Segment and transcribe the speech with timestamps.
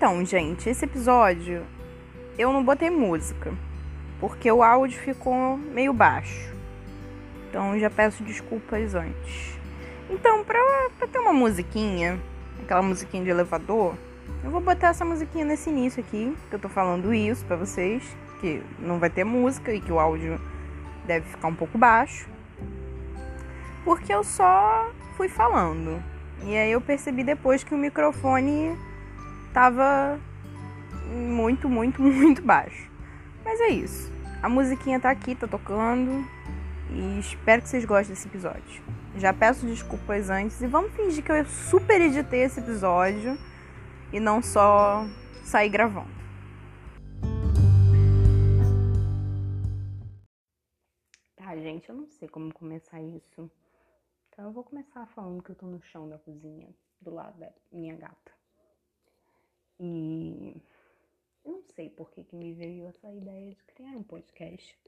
[0.00, 1.62] Então, gente, esse episódio
[2.38, 3.52] eu não botei música,
[4.18, 6.54] porque o áudio ficou meio baixo.
[7.46, 9.58] Então já peço desculpas antes.
[10.08, 10.58] Então, pra,
[10.96, 12.18] pra ter uma musiquinha,
[12.62, 13.94] aquela musiquinha de elevador,
[14.42, 18.02] eu vou botar essa musiquinha nesse início aqui, que eu tô falando isso pra vocês,
[18.40, 20.40] que não vai ter música e que o áudio
[21.04, 22.26] deve ficar um pouco baixo.
[23.84, 26.02] Porque eu só fui falando.
[26.42, 28.74] E aí eu percebi depois que o microfone
[29.52, 30.20] tava
[31.10, 32.90] muito, muito, muito baixo.
[33.44, 34.10] Mas é isso.
[34.42, 36.24] A musiquinha tá aqui, tá tocando.
[36.90, 38.82] E espero que vocês gostem desse episódio.
[39.16, 43.38] Já peço desculpas antes e vamos fingir que eu super editei esse episódio
[44.12, 45.04] e não só
[45.44, 46.20] sair gravando.
[51.36, 53.50] Tá, gente, eu não sei como começar isso.
[54.28, 56.68] Então eu vou começar falando que eu tô no chão da cozinha,
[57.00, 58.39] do lado da minha gata.
[59.82, 60.62] E
[61.42, 64.78] eu não sei por que, que me veio essa ideia de criar um podcast.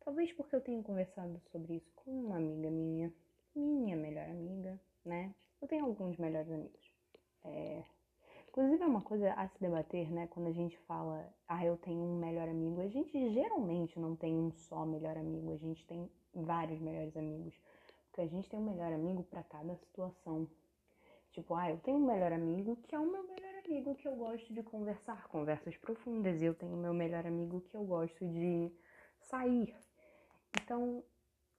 [0.00, 3.12] Talvez porque eu tenha conversado sobre isso com uma amiga minha,
[3.54, 5.34] minha melhor amiga, né?
[5.60, 6.90] Eu tenho alguns melhores amigos.
[7.44, 7.84] É...
[8.48, 10.26] Inclusive é uma coisa a se debater, né?
[10.28, 14.34] Quando a gente fala, ah, eu tenho um melhor amigo, a gente geralmente não tem
[14.34, 17.54] um só melhor amigo, a gente tem vários melhores amigos.
[18.06, 20.48] Porque a gente tem um melhor amigo para cada situação.
[21.32, 24.16] Tipo, ah, eu tenho um melhor amigo que é o meu melhor amigo que eu
[24.16, 26.40] gosto de conversar, conversas profundas.
[26.40, 28.72] E eu tenho meu melhor amigo que eu gosto de
[29.20, 29.76] sair.
[30.62, 31.04] Então,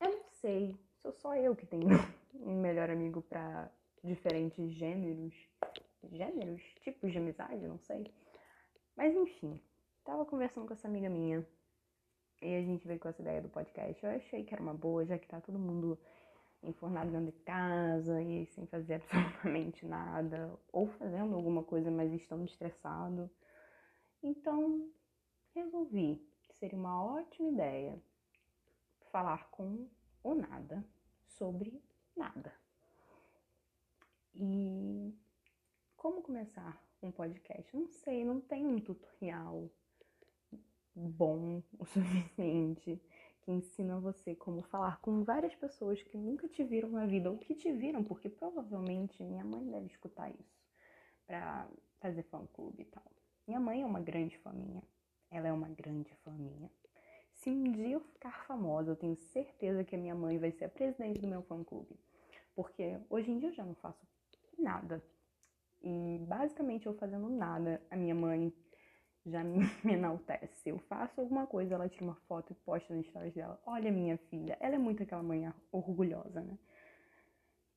[0.02, 0.76] eu não sei.
[0.98, 1.88] Sou só eu que tenho
[2.34, 3.72] um melhor amigo para
[4.04, 5.36] diferentes gêneros.
[6.12, 6.62] Gêneros?
[6.82, 7.68] Tipos de amizade?
[7.68, 8.12] Não sei.
[8.96, 9.62] Mas enfim,
[10.04, 11.46] tava conversando com essa amiga minha.
[12.42, 14.04] E a gente veio com essa ideia do podcast.
[14.04, 16.00] Eu achei que era uma boa, já que tá todo mundo
[16.64, 22.46] enfornado dentro de casa e sem fazer absolutamente nada, ou fazendo alguma coisa, mas estando
[22.46, 23.30] estressado.
[24.22, 24.90] Então,
[25.54, 28.02] resolvi que seria uma ótima ideia
[29.12, 29.88] falar com
[30.24, 30.86] o nada
[31.26, 31.82] sobre
[32.16, 32.54] nada.
[34.36, 35.14] E
[35.96, 37.76] como começar um podcast?
[37.76, 39.70] Não sei, não tem um tutorial
[40.96, 43.02] bom o suficiente
[43.50, 47.38] que ensina você como falar com várias pessoas que nunca te viram na vida ou
[47.40, 50.62] que te viram, porque provavelmente minha mãe deve escutar isso
[51.26, 51.68] para
[52.00, 53.12] fazer fã clube e tal.
[53.48, 54.54] Minha mãe é uma grande fã.
[55.32, 56.32] Ela é uma grande fã.
[57.34, 60.66] Se um dia eu ficar famosa, eu tenho certeza que a minha mãe vai ser
[60.66, 62.00] a presidente do meu fã clube.
[62.54, 64.06] Porque hoje em dia eu já não faço
[64.60, 65.04] nada.
[65.82, 68.54] E basicamente eu fazendo nada, a minha mãe
[69.30, 69.44] já
[69.84, 70.70] me enaltece.
[70.70, 73.60] Eu faço alguma coisa, ela tira uma foto e posta no stories dela.
[73.66, 76.58] Olha minha filha, ela é muito aquela mãe orgulhosa, né?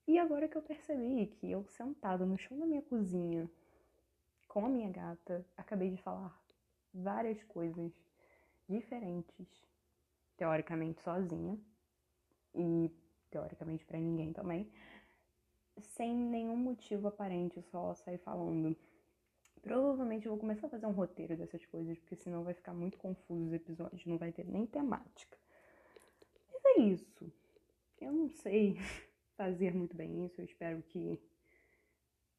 [0.07, 3.49] E agora que eu percebi que eu sentada no chão da minha cozinha
[4.49, 6.39] com a minha gata, acabei de falar
[6.93, 7.91] várias coisas
[8.69, 9.47] diferentes,
[10.37, 11.59] teoricamente sozinha
[12.55, 12.91] e
[13.31, 14.71] teoricamente para ninguém também,
[15.81, 18.77] sem nenhum motivo aparente, só sair falando
[19.63, 22.99] Provavelmente eu vou começar a fazer um roteiro dessas coisas, porque senão vai ficar muito
[22.99, 25.39] confuso os episódios, não vai ter nem temática.
[26.53, 27.33] Mas é isso.
[28.01, 28.77] Eu não sei
[29.37, 31.17] fazer muito bem isso, eu espero que,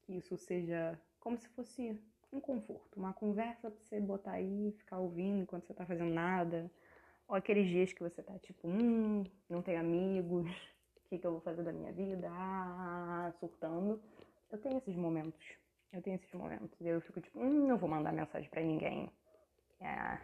[0.02, 1.98] que isso seja como se fosse
[2.34, 6.70] um conforto, uma conversa pra você botar aí, ficar ouvindo enquanto você tá fazendo nada.
[7.26, 10.46] Ou aqueles dias que você tá tipo, hum, não tenho amigos,
[10.98, 12.28] o que, que eu vou fazer da minha vida?
[12.30, 14.02] Ah, surtando.
[14.52, 15.63] Eu tenho esses momentos.
[15.94, 16.76] Eu tenho esses momentos.
[16.82, 19.12] Eu fico tipo, hum, não vou mandar mensagem para ninguém.
[19.80, 20.20] É,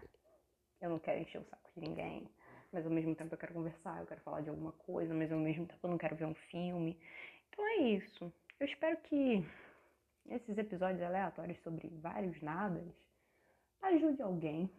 [0.81, 2.27] eu não quero encher o saco de ninguém.
[2.71, 5.37] Mas ao mesmo tempo eu quero conversar, eu quero falar de alguma coisa, mas ao
[5.37, 6.99] mesmo tempo eu não quero ver um filme.
[7.49, 8.33] Então é isso.
[8.59, 9.45] Eu espero que
[10.27, 12.91] esses episódios aleatórios sobre vários nadas
[13.81, 14.69] ajude alguém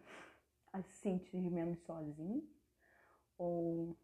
[0.73, 2.43] a se sentir menos sozinho.
[3.37, 3.97] Ou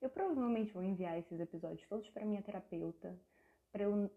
[0.00, 3.16] eu provavelmente vou enviar esses episódios todos para minha terapeuta
[3.70, 4.10] para eu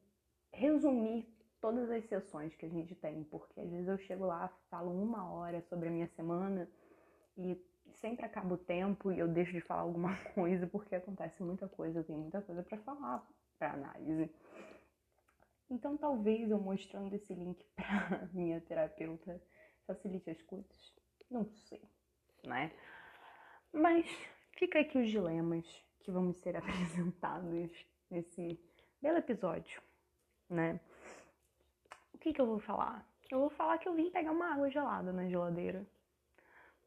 [0.51, 1.34] resumir
[1.65, 5.31] todas as sessões que a gente tem, porque às vezes eu chego lá, falo uma
[5.31, 6.69] hora sobre a minha semana
[7.35, 7.59] e
[7.95, 11.97] sempre acaba o tempo e eu deixo de falar alguma coisa porque acontece muita coisa,
[11.99, 13.27] eu tenho muita coisa para falar
[13.57, 14.29] para análise.
[15.67, 19.41] Então talvez eu mostrando esse link para minha terapeuta
[19.87, 20.93] facilite as coisas.
[21.31, 21.81] Não sei,
[22.45, 22.71] né?
[23.73, 24.05] Mas
[24.51, 25.65] fica aqui os dilemas
[26.01, 27.71] que vão me ser apresentados
[28.11, 28.63] nesse
[29.01, 29.81] belo episódio,
[30.47, 30.79] né?
[32.25, 33.07] Que, que eu vou falar?
[33.29, 35.85] Eu vou falar que eu vim pegar uma água gelada na geladeira.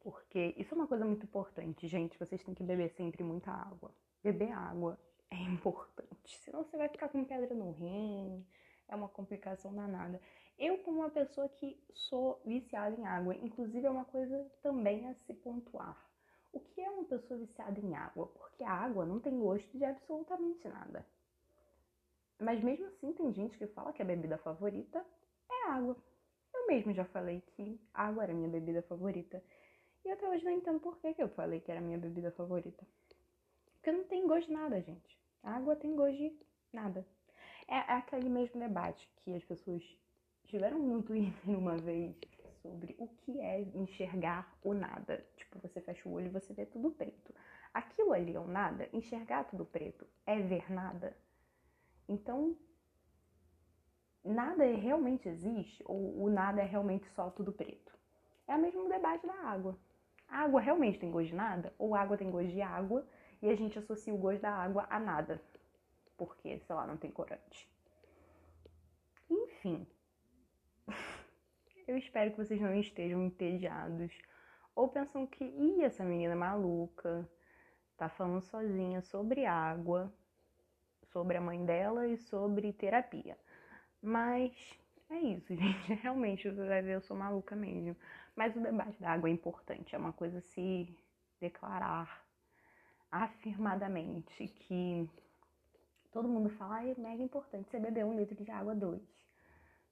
[0.01, 2.19] Porque isso é uma coisa muito importante, gente.
[2.19, 3.89] Vocês têm que beber sempre muita água.
[4.21, 4.99] Beber água
[5.31, 6.37] é importante.
[6.39, 8.45] Senão você vai ficar com pedra no rim.
[8.89, 10.19] É uma complicação danada.
[10.57, 15.13] Eu, como uma pessoa que sou viciada em água, inclusive é uma coisa também a
[15.13, 15.97] se pontuar.
[16.51, 18.27] O que é uma pessoa viciada em água?
[18.27, 21.05] Porque a água não tem gosto de absolutamente nada.
[22.41, 25.05] Mas mesmo assim, tem gente que fala que a bebida favorita
[25.49, 25.95] é água.
[26.53, 29.43] Eu mesmo já falei que água era minha bebida favorita.
[30.05, 32.85] E até hoje não entendo por que, que eu falei que era minha bebida favorita.
[33.73, 35.19] Porque não tem gosto de nada, gente.
[35.43, 36.35] A água tem gosto de
[36.73, 37.05] nada.
[37.67, 39.83] É, é aquele mesmo debate que as pessoas
[40.45, 42.15] tiveram no Twitter uma vez
[42.61, 45.25] sobre o que é enxergar o nada.
[45.37, 47.33] Tipo, você fecha o olho e você vê tudo preto.
[47.73, 51.15] Aquilo ali é o nada, enxergar tudo preto é ver nada.
[52.07, 52.57] Então,
[54.23, 57.97] nada realmente existe ou o nada é realmente só tudo preto?
[58.47, 59.77] É o mesmo debate da água.
[60.27, 63.05] A água realmente tem gosto de nada ou a água tem gosto de água
[63.41, 65.41] e a gente associa o gosto da água a nada?
[66.17, 67.69] Porque, sei lá, não tem corante.
[69.29, 69.87] Enfim,
[71.87, 74.11] eu espero que vocês não estejam entediados
[74.75, 77.29] ou pensam que, ih, essa menina maluca
[77.97, 80.11] tá falando sozinha sobre água,
[81.11, 83.37] sobre a mãe dela e sobre terapia.
[84.01, 84.53] Mas
[85.09, 85.93] é isso, gente.
[85.93, 87.95] Realmente, você vai ver, eu sou maluca mesmo.
[88.35, 90.95] Mas o debate da água é importante, é uma coisa se
[91.39, 92.25] declarar
[93.11, 95.09] afirmadamente que
[96.11, 99.01] todo mundo fala, ah, é mega importante você beber um litro de água dois.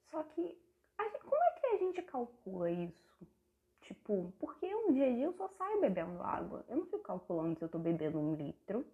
[0.04, 0.56] Só que
[1.22, 3.26] como é que a gente calcula isso?
[3.82, 6.64] Tipo, porque um dia a dia eu só saio bebendo água.
[6.68, 8.84] Eu não fico calculando se eu tô bebendo um litro.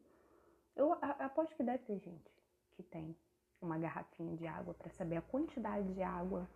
[0.77, 2.31] Eu aposto que deve ter gente
[2.77, 3.17] que tem
[3.65, 6.49] uma garrafinha de água para saber a quantidade de água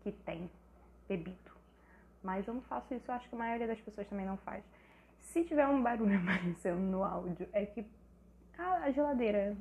[0.00, 0.50] que tem
[1.08, 1.52] bebido.
[2.22, 4.64] Mas eu não faço isso, eu acho que a maioria das pessoas também não faz.
[5.20, 7.86] Se tiver um barulho aparecendo no áudio, é que
[8.56, 9.56] a geladeira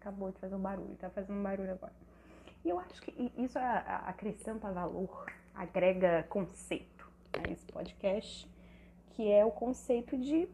[0.00, 1.92] acabou de fazer um barulho, tá fazendo um barulho agora.
[2.64, 8.48] E eu acho que isso acrescenta valor, agrega conceito a esse podcast,
[9.10, 10.48] que é o conceito de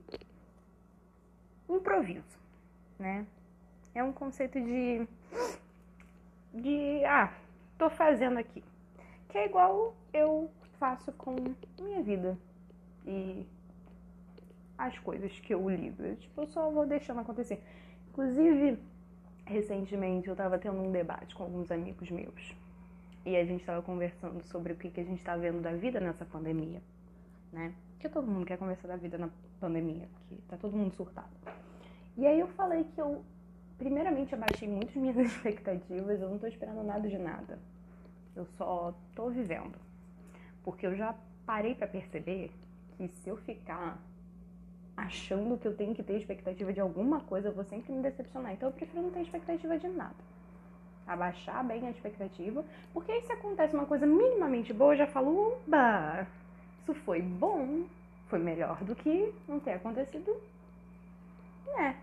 [1.69, 2.38] improviso,
[2.98, 3.26] né?
[3.94, 5.06] É um conceito de
[6.52, 7.32] de ah,
[7.79, 8.62] tô fazendo aqui.
[9.29, 11.37] Que é igual eu faço com
[11.79, 12.37] minha vida
[13.06, 13.47] e
[14.76, 16.17] as coisas que eu lido.
[16.17, 17.62] Tipo, eu só vou deixando acontecer.
[18.08, 18.79] Inclusive,
[19.44, 22.55] recentemente eu estava tendo um debate com alguns amigos meus
[23.25, 26.00] e a gente estava conversando sobre o que, que a gente está vendo da vida
[26.00, 26.81] nessa pandemia,
[27.53, 27.75] né?
[27.93, 29.29] Porque todo mundo quer conversar da vida na
[29.61, 31.29] pandemia, porque tá todo mundo surtado.
[32.17, 33.23] E aí eu falei que eu,
[33.81, 37.59] primeiramente, abaixei muito as minhas expectativas, eu não tô esperando nada de nada.
[38.37, 39.75] Eu só tô vivendo.
[40.62, 41.15] Porque eu já
[41.47, 42.50] parei para perceber
[42.97, 43.99] que se eu ficar
[44.94, 48.53] achando que eu tenho que ter expectativa de alguma coisa, eu vou sempre me decepcionar.
[48.53, 50.31] Então eu prefiro não ter expectativa de nada.
[51.06, 52.62] Abaixar bem a expectativa,
[52.93, 56.27] porque aí se acontece uma coisa minimamente boa, eu já falo, oba,
[56.82, 57.85] isso foi bom,
[58.29, 60.37] foi melhor do que não ter acontecido.
[61.79, 61.94] É,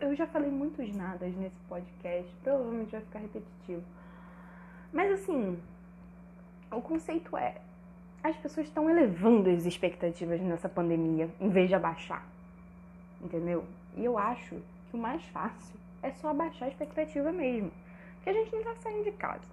[0.00, 3.82] eu, eu, já falei muitos nadas nesse podcast, provavelmente vai ficar repetitivo.
[4.92, 5.58] Mas assim,
[6.70, 7.56] o conceito é,
[8.22, 12.24] as pessoas estão elevando as expectativas nessa pandemia em vez de abaixar.
[13.22, 13.64] Entendeu?
[13.96, 14.56] E eu acho
[14.90, 17.70] que o mais fácil é só abaixar a expectativa mesmo.
[18.16, 19.48] Porque a gente não tá saindo de casa.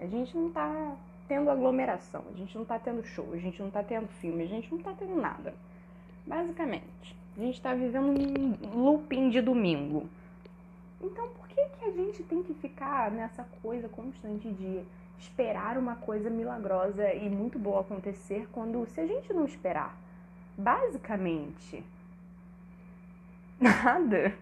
[0.00, 0.96] A gente não tá
[1.28, 4.46] tendo aglomeração, a gente não tá tendo show, a gente não tá tendo filme, a
[4.46, 5.54] gente não tá tendo nada.
[6.26, 10.08] Basicamente, a gente tá vivendo um looping de domingo.
[11.00, 14.82] Então, por que, que a gente tem que ficar nessa coisa constante de
[15.18, 19.96] esperar uma coisa milagrosa e muito boa acontecer quando, se a gente não esperar,
[20.56, 21.84] basicamente
[23.60, 24.34] nada,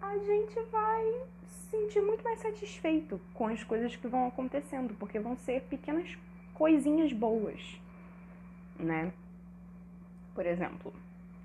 [0.00, 5.18] a gente vai se sentir muito mais satisfeito com as coisas que vão acontecendo, porque
[5.18, 6.16] vão ser pequenas
[6.54, 7.80] coisinhas boas,
[8.78, 9.12] né?
[10.34, 10.92] Por exemplo,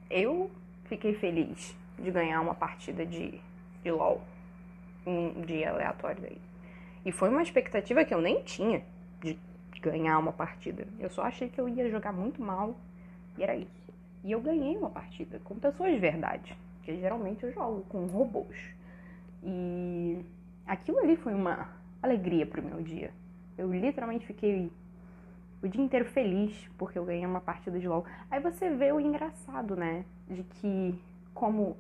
[0.10, 0.50] eu
[0.86, 3.40] fiquei feliz de ganhar uma partida de,
[3.84, 4.22] de LOL
[5.06, 6.42] um dia aleatório aí.
[7.06, 8.84] E foi uma expectativa que eu nem tinha
[9.22, 9.38] de
[9.80, 10.88] ganhar uma partida.
[11.00, 12.76] Eu só achei que eu ia jogar muito mal
[13.38, 13.94] e era isso.
[14.24, 18.58] E eu ganhei uma partida com pessoas de verdade, porque geralmente eu jogo com robôs.
[19.44, 20.20] E
[20.66, 21.70] aquilo ali foi uma
[22.02, 23.12] alegria pro meu dia.
[23.58, 24.72] Eu literalmente fiquei
[25.62, 28.06] o dia inteiro feliz porque eu ganhei uma partida de LoL.
[28.30, 30.06] Aí você vê o engraçado, né?
[30.30, 31.00] De que,
[31.34, 31.76] como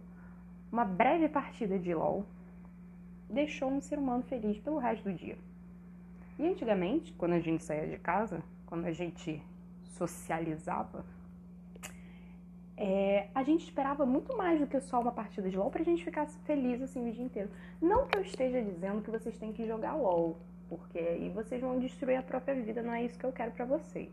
[0.72, 2.26] uma breve partida de LoL
[3.30, 5.38] deixou um ser humano feliz pelo resto do dia.
[6.40, 9.42] E antigamente, quando a gente saía de casa, quando a gente
[9.84, 11.04] socializava,
[12.76, 16.04] é, a gente esperava muito mais do que só uma partida de LOL pra gente
[16.04, 17.50] ficar feliz assim o dia inteiro.
[17.82, 20.38] Não que eu esteja dizendo que vocês têm que jogar LOL,
[20.70, 23.66] Porque aí vocês vão destruir a própria vida, não é isso que eu quero para
[23.66, 24.12] vocês.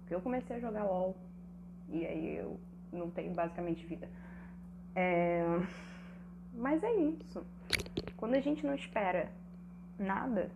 [0.00, 1.16] Porque eu comecei a jogar LOL
[1.88, 2.58] e aí eu
[2.92, 4.08] não tenho basicamente vida.
[4.94, 5.42] É...
[6.54, 7.44] Mas é isso.
[8.16, 9.30] Quando a gente não espera
[9.98, 10.50] nada,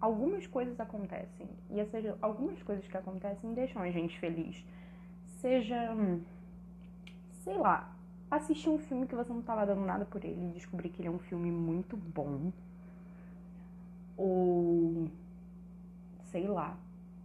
[0.00, 1.48] algumas coisas acontecem.
[1.70, 4.64] E essas algumas coisas que acontecem deixam a gente feliz.
[5.40, 5.94] Seja,
[7.44, 7.94] sei lá,
[8.30, 11.08] assistir um filme que você não estava dando nada por ele e descobrir que ele
[11.08, 12.52] é um filme muito bom.
[14.22, 15.08] Ou,
[16.24, 16.76] sei lá,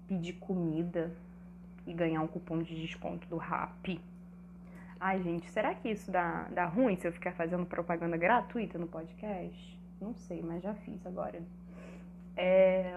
[0.07, 1.11] pedir comida
[1.85, 3.99] e ganhar um cupom de desconto do Rap.
[4.97, 8.87] Ai, gente, será que isso dá, dá ruim se eu ficar fazendo propaganda gratuita no
[8.87, 9.77] podcast?
[9.99, 11.43] Não sei, mas já fiz agora.
[12.37, 12.93] É...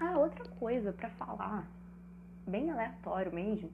[0.00, 1.68] Ah, outra coisa para falar,
[2.46, 3.70] bem aleatório mesmo,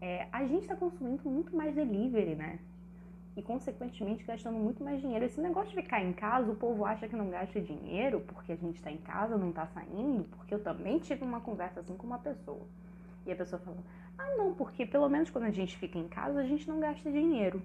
[0.00, 2.60] é, a gente está consumindo muito mais delivery, né?
[3.36, 5.24] E, consequentemente, gastando muito mais dinheiro.
[5.24, 8.56] Esse negócio de ficar em casa, o povo acha que não gasta dinheiro porque a
[8.56, 12.06] gente está em casa, não está saindo, porque eu também tive uma conversa assim com
[12.06, 12.66] uma pessoa.
[13.24, 13.80] E a pessoa falou:
[14.18, 17.10] Ah, não, porque pelo menos quando a gente fica em casa, a gente não gasta
[17.10, 17.62] dinheiro.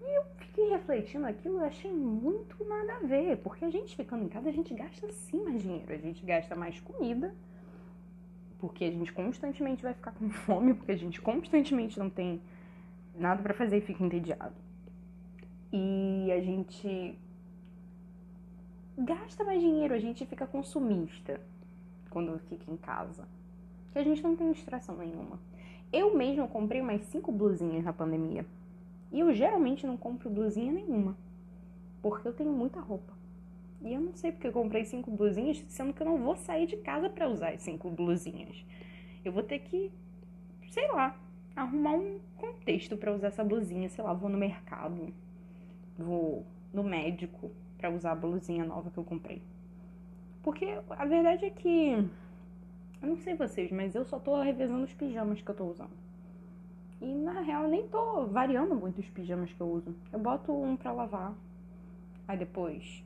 [0.00, 4.24] E eu fiquei refletindo aquilo e achei muito nada a ver, porque a gente ficando
[4.24, 5.92] em casa, a gente gasta sim mais dinheiro.
[5.92, 7.34] A gente gasta mais comida,
[8.58, 12.40] porque a gente constantemente vai ficar com fome, porque a gente constantemente não tem
[13.14, 14.54] nada para fazer e fica entediado.
[15.72, 17.16] E a gente
[18.98, 21.40] gasta mais dinheiro, a gente fica consumista
[22.10, 23.26] quando fica em casa.
[23.92, 25.38] Que a gente não tem distração nenhuma.
[25.92, 28.44] Eu mesma comprei umas cinco blusinhas na pandemia.
[29.12, 31.16] E eu geralmente não compro blusinha nenhuma.
[32.02, 33.12] Porque eu tenho muita roupa.
[33.82, 36.66] E eu não sei porque eu comprei cinco blusinhas, sendo que eu não vou sair
[36.66, 38.64] de casa para usar as cinco blusinhas.
[39.24, 39.90] Eu vou ter que,
[40.68, 41.16] sei lá,
[41.56, 43.88] arrumar um contexto para usar essa blusinha.
[43.88, 45.12] Sei lá, vou no mercado,
[45.98, 49.42] vou no médico para usar a blusinha nova que eu comprei.
[50.42, 51.92] Porque a verdade é que,
[53.02, 56.00] eu não sei vocês, mas eu só tô revezando os pijamas que eu tô usando.
[57.00, 59.94] E na real nem tô variando muito os pijamas que eu uso.
[60.12, 61.34] Eu boto um pra lavar,
[62.28, 63.02] aí depois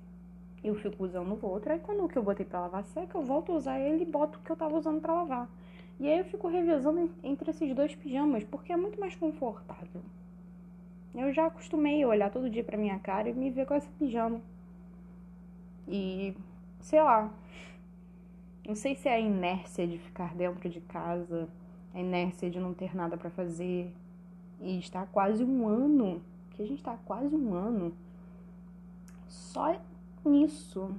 [0.62, 1.73] eu fico usando o outro.
[1.73, 4.07] Aí quando o que eu botei pra lavar seca, eu volto a usar ele e
[4.07, 5.49] boto o que eu tava usando pra lavar.
[6.00, 10.03] E aí eu fico revezando entre esses dois pijamas, porque é muito mais confortável.
[11.14, 13.88] Eu já acostumei a olhar todo dia pra minha cara e me ver com esse
[13.90, 14.40] pijama.
[15.87, 16.35] E,
[16.80, 17.33] sei lá,
[18.66, 21.49] não sei se é a inércia de ficar dentro de casa
[21.94, 23.94] a inércia de não ter nada para fazer
[24.61, 27.94] e estar quase um ano, que a gente está quase um ano
[29.28, 29.80] só
[30.25, 30.90] nisso.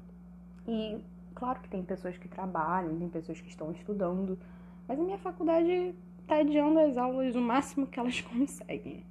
[0.65, 0.98] E
[1.34, 4.39] claro que tem pessoas que trabalham, tem pessoas que estão estudando,
[4.88, 5.93] mas a minha faculdade
[6.25, 9.03] tá adiando as aulas o máximo que elas conseguem.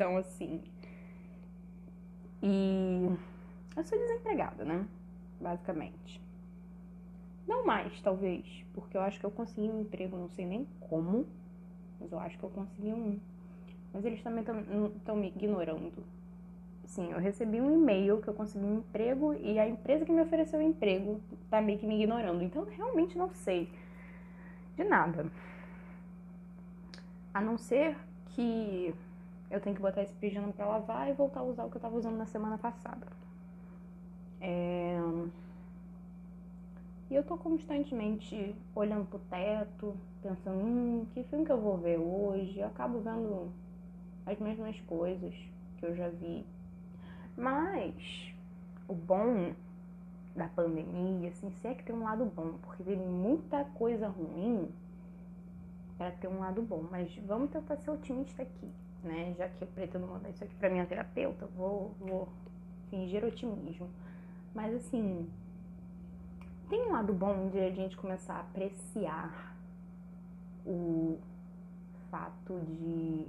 [0.00, 0.62] Então, assim.
[2.42, 3.10] E
[3.76, 4.86] eu sou desempregada, né?
[5.38, 6.18] Basicamente.
[7.46, 11.26] Não mais, talvez, porque eu acho que eu consegui um emprego, não sei nem como,
[12.00, 13.20] mas eu acho que eu consegui um.
[13.92, 14.42] Mas eles também
[14.96, 16.02] estão me ignorando.
[16.86, 20.22] Sim, eu recebi um e-mail que eu consegui um emprego e a empresa que me
[20.22, 22.42] ofereceu o emprego tá meio que me ignorando.
[22.42, 23.70] Então, eu realmente não sei
[24.78, 25.30] de nada.
[27.34, 28.94] A não ser que
[29.50, 31.80] eu tenho que botar esse pijama pra lavar e voltar a usar o que eu
[31.80, 33.06] tava usando na semana passada.
[34.40, 34.98] É...
[37.10, 41.98] E eu tô constantemente olhando pro teto, pensando, hum, que filme que eu vou ver
[41.98, 42.60] hoje?
[42.60, 43.50] Eu acabo vendo
[44.24, 45.34] as mesmas coisas
[45.78, 46.46] que eu já vi.
[47.36, 48.32] Mas
[48.86, 49.52] o bom
[50.36, 54.68] da pandemia, assim, se é que tem um lado bom, porque tem muita coisa ruim
[55.98, 56.84] para ter um lado bom.
[56.90, 58.70] Mas vamos tentar ser otimista aqui,
[59.02, 59.34] né?
[59.36, 62.28] Já que eu pretendo mandar isso aqui pra minha terapeuta, vou, vou
[62.90, 63.88] fingir otimismo.
[64.54, 65.28] Mas assim,
[66.68, 69.56] tem um lado bom de a gente começar a apreciar
[70.66, 71.18] o
[72.10, 73.26] fato de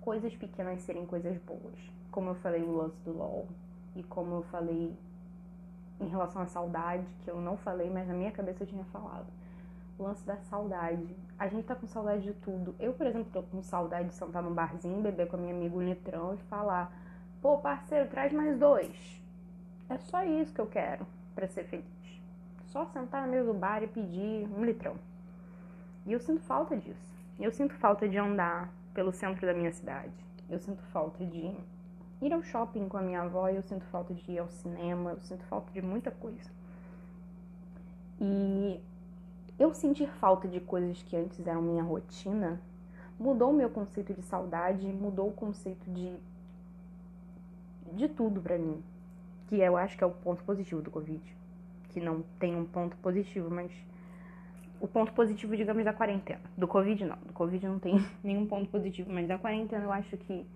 [0.00, 1.78] coisas pequenas serem coisas boas.
[2.10, 3.46] Como eu falei o lance do LOL
[3.96, 4.94] e como eu falei
[6.00, 9.26] em relação à saudade, que eu não falei, mas na minha cabeça eu tinha falado.
[10.02, 11.14] O lance da saudade.
[11.38, 12.74] A gente tá com saudade de tudo.
[12.80, 15.76] Eu, por exemplo, tô com saudade de sentar num barzinho, beber com a minha amiga
[15.76, 16.92] o litrão e falar:
[17.40, 19.22] pô, parceiro, traz mais dois.
[19.88, 21.06] É só isso que eu quero
[21.36, 21.86] para ser feliz.
[22.66, 24.96] Só sentar no meio do bar e pedir um litrão.
[26.04, 27.14] E eu sinto falta disso.
[27.38, 30.12] Eu sinto falta de andar pelo centro da minha cidade.
[30.50, 31.56] Eu sinto falta de
[32.20, 35.20] ir ao shopping com a minha avó, eu sinto falta de ir ao cinema, eu
[35.20, 36.50] sinto falta de muita coisa.
[38.20, 38.80] E
[39.62, 42.60] eu sentir falta de coisas que antes eram minha rotina
[43.18, 46.16] mudou o meu conceito de saudade, mudou o conceito de
[47.92, 48.82] de tudo para mim.
[49.46, 51.22] que eu acho que é o ponto positivo do Covid.
[51.90, 53.70] Que não tem um ponto positivo, mas
[54.80, 56.40] o ponto positivo, digamos, da quarentena.
[56.56, 57.18] Do Covid não.
[57.18, 60.46] Do Covid não tem nenhum ponto positivo, mas da quarentena eu acho que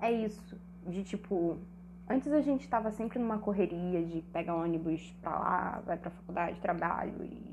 [0.00, 0.56] é isso.
[0.86, 1.58] De tipo,
[2.08, 6.60] antes a gente tava sempre numa correria de pegar ônibus pra lá, vai pra faculdade,
[6.60, 7.47] trabalho e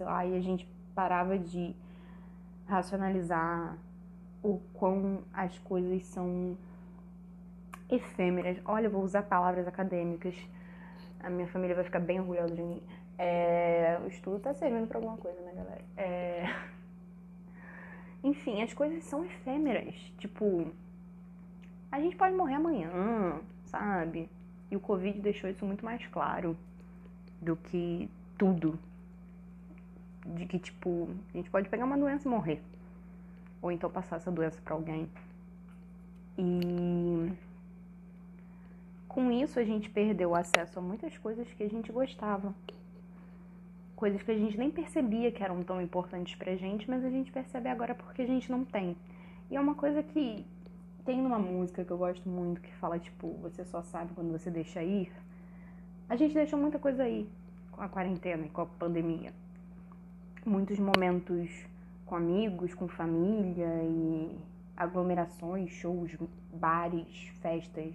[0.00, 1.76] sei lá, e a gente parava de
[2.66, 3.76] racionalizar
[4.42, 6.56] o quão as coisas são
[7.90, 8.58] efêmeras.
[8.64, 10.34] Olha, eu vou usar palavras acadêmicas.
[11.22, 12.82] A minha família vai ficar bem orgulhosa de mim.
[13.18, 15.84] É, o estudo tá servindo pra alguma coisa, né, galera?
[15.98, 16.44] É...
[18.24, 19.94] Enfim, as coisas são efêmeras.
[20.16, 20.72] Tipo,
[21.92, 24.30] a gente pode morrer amanhã, sabe?
[24.70, 26.56] E o Covid deixou isso muito mais claro
[27.38, 28.78] do que tudo.
[30.26, 32.62] De que, tipo, a gente pode pegar uma doença e morrer.
[33.62, 35.08] Ou então passar essa doença para alguém.
[36.38, 37.32] E
[39.08, 42.54] com isso a gente perdeu acesso a muitas coisas que a gente gostava.
[43.96, 47.32] Coisas que a gente nem percebia que eram tão importantes pra gente, mas a gente
[47.32, 48.96] percebe agora porque a gente não tem.
[49.50, 50.46] E é uma coisa que
[51.04, 54.48] tem numa música que eu gosto muito que fala, tipo, você só sabe quando você
[54.48, 55.12] deixa ir.
[56.08, 57.28] A gente deixou muita coisa aí
[57.72, 59.32] com a quarentena e com a pandemia.
[60.46, 61.50] Muitos momentos
[62.06, 64.38] com amigos, com família e
[64.74, 66.16] aglomerações, shows,
[66.50, 67.94] bares, festas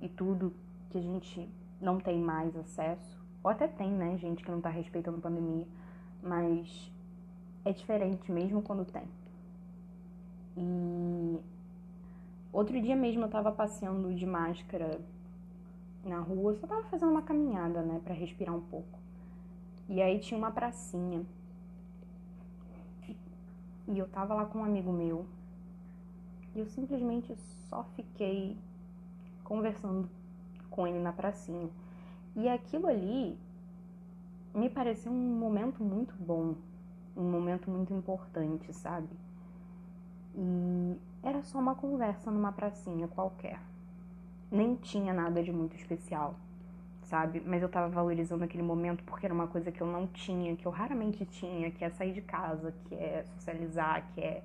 [0.00, 0.50] e tudo
[0.88, 1.46] que a gente
[1.78, 3.22] não tem mais acesso.
[3.44, 5.66] Ou até tem, né, gente que não tá respeitando a pandemia,
[6.22, 6.90] mas
[7.66, 9.04] é diferente mesmo quando tem.
[10.56, 11.38] E
[12.50, 14.98] outro dia mesmo eu tava passeando de máscara
[16.02, 18.98] na rua, só tava fazendo uma caminhada, né, para respirar um pouco.
[19.86, 21.26] E aí tinha uma pracinha
[23.88, 25.26] e eu tava lá com um amigo meu.
[26.54, 27.34] E eu simplesmente
[27.68, 28.56] só fiquei
[29.42, 30.08] conversando
[30.70, 31.70] com ele na pracinha.
[32.36, 33.36] E aquilo ali
[34.54, 36.54] me pareceu um momento muito bom,
[37.16, 39.08] um momento muito importante, sabe?
[40.34, 43.60] E era só uma conversa numa pracinha qualquer.
[44.50, 46.34] Nem tinha nada de muito especial
[47.08, 47.42] sabe?
[47.44, 50.66] Mas eu tava valorizando aquele momento porque era uma coisa que eu não tinha, que
[50.66, 54.42] eu raramente tinha, que é sair de casa, que é socializar, que é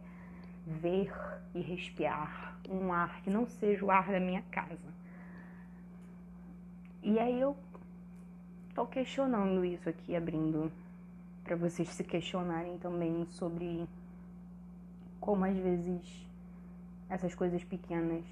[0.66, 1.12] ver
[1.54, 4.94] e respirar um ar que não seja o ar da minha casa.
[7.02, 7.56] E aí eu
[8.74, 10.72] tô questionando isso aqui, abrindo
[11.44, 13.86] para vocês se questionarem também sobre
[15.20, 16.26] como às vezes
[17.10, 18.24] essas coisas pequenas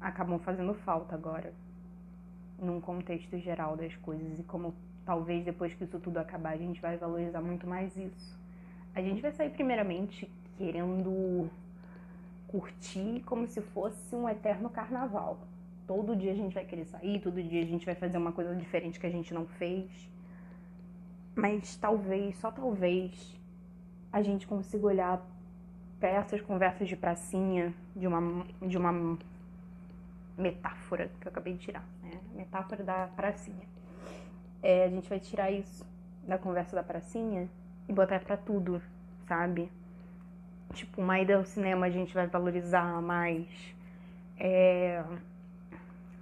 [0.00, 1.52] acabam fazendo falta agora
[2.58, 6.80] num contexto geral das coisas e como talvez depois que isso tudo acabar a gente
[6.80, 8.38] vai valorizar muito mais isso.
[8.94, 11.50] A gente vai sair primeiramente querendo
[12.48, 15.38] curtir como se fosse um eterno carnaval.
[15.86, 18.54] Todo dia a gente vai querer sair, todo dia a gente vai fazer uma coisa
[18.54, 20.10] diferente que a gente não fez.
[21.34, 23.38] Mas talvez, só talvez,
[24.12, 25.22] a gente consiga olhar
[26.00, 29.18] para essas conversas de pracinha de uma, de uma
[30.36, 32.20] metáfora que eu acabei de tirar, né?
[32.34, 33.66] Metáfora da pracinha.
[34.62, 35.86] É, a gente vai tirar isso
[36.26, 37.48] da conversa da pracinha
[37.88, 38.82] e botar pra tudo,
[39.26, 39.70] sabe?
[40.72, 43.46] Tipo, uma ida ao cinema a gente vai valorizar mais.
[44.38, 45.04] É,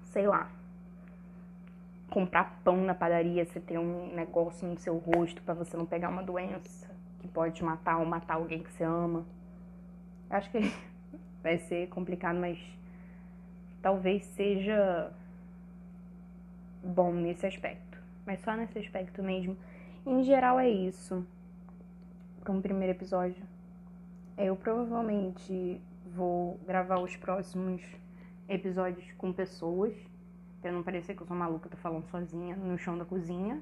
[0.06, 0.50] sei lá.
[2.10, 6.10] Comprar pão na padaria, você tem um negócio no seu rosto para você não pegar
[6.10, 9.24] uma doença que pode te matar ou matar alguém que você ama.
[10.30, 10.60] Acho que
[11.42, 12.58] vai ser complicado, mas
[13.82, 15.12] talvez seja
[16.84, 17.98] bom nesse aspecto.
[18.26, 19.56] Mas só nesse aspecto mesmo.
[20.06, 21.26] Em geral é isso.
[22.40, 23.42] Para um primeiro episódio.
[24.36, 25.80] Eu provavelmente
[26.14, 27.82] vou gravar os próximos
[28.48, 29.94] episódios com pessoas.
[30.60, 33.60] Pra não parecer que eu sou maluca, tô falando sozinha no chão da cozinha.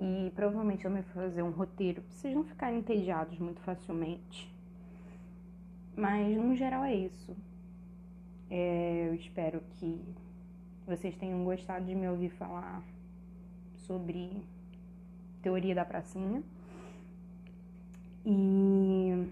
[0.00, 4.52] E provavelmente eu vou fazer um roteiro pra vocês não ficarem entediados muito facilmente.
[5.96, 7.36] Mas no geral é isso.
[8.48, 10.00] É, eu espero que
[10.88, 12.82] vocês tenham gostado de me ouvir falar
[13.76, 14.42] sobre
[15.42, 16.42] teoria da pracinha.
[18.24, 19.30] E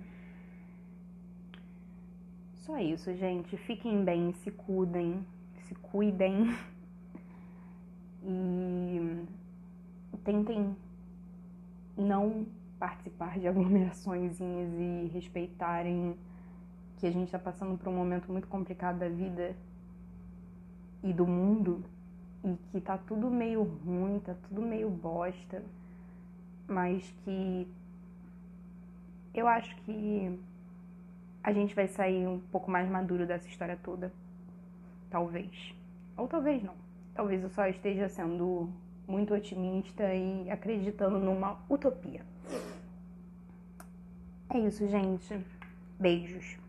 [2.55, 3.57] só isso, gente.
[3.57, 5.27] Fiquem bem, se cuidem,
[5.67, 6.55] se cuidem.
[8.29, 9.25] E
[10.25, 10.77] tentem
[11.97, 12.45] não
[12.77, 16.17] participar de aglomerações e respeitarem
[16.97, 19.55] que a gente está passando por um momento muito complicado da vida
[21.07, 21.85] e do mundo
[22.45, 25.63] e que tá tudo meio ruim, tá tudo meio bosta,
[26.67, 27.67] mas que
[29.35, 30.39] eu acho que
[31.43, 34.13] a gente vai sair um pouco mais maduro dessa história toda.
[35.11, 35.75] Talvez.
[36.17, 36.75] Ou talvez não.
[37.15, 38.69] Talvez eu só esteja sendo
[39.07, 42.23] muito otimista e acreditando numa utopia.
[44.51, 45.41] É isso, gente.
[45.99, 46.66] Beijos.